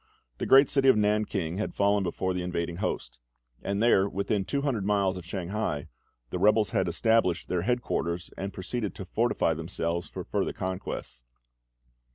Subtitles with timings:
[0.39, 3.19] The great city of Nan king had fallen before the invading host;
[3.61, 5.89] and there, within two hundred miles of Shanghai,
[6.31, 11.21] the rebels had established their headquarters, and proceeded to fortify themselves for further conquests.